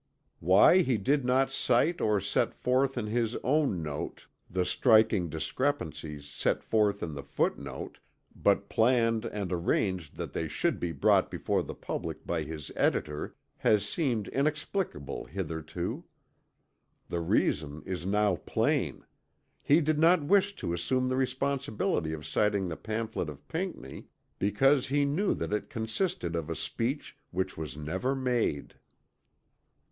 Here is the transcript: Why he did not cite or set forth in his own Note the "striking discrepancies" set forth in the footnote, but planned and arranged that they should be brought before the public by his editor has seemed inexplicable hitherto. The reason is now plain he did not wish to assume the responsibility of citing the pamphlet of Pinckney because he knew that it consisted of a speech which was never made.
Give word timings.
Why 0.39 0.79
he 0.81 0.97
did 0.97 1.23
not 1.25 1.51
cite 1.51 2.01
or 2.01 2.19
set 2.19 2.55
forth 2.55 2.97
in 2.97 3.05
his 3.05 3.35
own 3.43 3.83
Note 3.83 4.25
the 4.49 4.65
"striking 4.65 5.29
discrepancies" 5.29 6.25
set 6.27 6.63
forth 6.63 7.03
in 7.03 7.13
the 7.13 7.21
footnote, 7.21 7.99
but 8.35 8.67
planned 8.67 9.25
and 9.25 9.53
arranged 9.53 10.15
that 10.15 10.33
they 10.33 10.47
should 10.47 10.79
be 10.79 10.91
brought 10.91 11.29
before 11.29 11.61
the 11.61 11.75
public 11.75 12.25
by 12.25 12.41
his 12.41 12.71
editor 12.75 13.35
has 13.57 13.87
seemed 13.87 14.27
inexplicable 14.29 15.25
hitherto. 15.25 16.03
The 17.09 17.19
reason 17.21 17.83
is 17.85 18.03
now 18.03 18.37
plain 18.37 19.05
he 19.61 19.81
did 19.81 19.99
not 19.99 20.23
wish 20.23 20.55
to 20.55 20.73
assume 20.73 21.09
the 21.09 21.15
responsibility 21.15 22.11
of 22.11 22.25
citing 22.25 22.67
the 22.69 22.75
pamphlet 22.75 23.29
of 23.29 23.47
Pinckney 23.47 24.07
because 24.39 24.87
he 24.87 25.05
knew 25.05 25.35
that 25.35 25.53
it 25.53 25.69
consisted 25.69 26.35
of 26.35 26.49
a 26.49 26.55
speech 26.55 27.15
which 27.29 27.55
was 27.55 27.77
never 27.77 28.15
made. 28.15 28.73